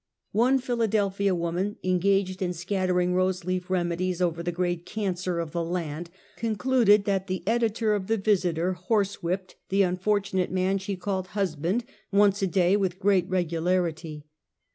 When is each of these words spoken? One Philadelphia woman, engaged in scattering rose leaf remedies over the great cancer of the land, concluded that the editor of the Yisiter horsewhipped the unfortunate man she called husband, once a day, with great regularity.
One 0.31 0.57
Philadelphia 0.57 1.35
woman, 1.35 1.75
engaged 1.83 2.41
in 2.41 2.53
scattering 2.53 3.13
rose 3.13 3.45
leaf 3.45 3.69
remedies 3.69 4.19
over 4.19 4.41
the 4.41 4.51
great 4.51 4.83
cancer 4.83 5.37
of 5.37 5.51
the 5.51 5.63
land, 5.63 6.09
concluded 6.37 7.05
that 7.05 7.27
the 7.27 7.43
editor 7.47 7.93
of 7.93 8.07
the 8.07 8.17
Yisiter 8.17 8.73
horsewhipped 8.73 9.57
the 9.69 9.83
unfortunate 9.83 10.49
man 10.51 10.79
she 10.79 10.95
called 10.95 11.27
husband, 11.37 11.83
once 12.11 12.41
a 12.41 12.47
day, 12.47 12.75
with 12.75 12.97
great 12.97 13.29
regularity. 13.29 14.25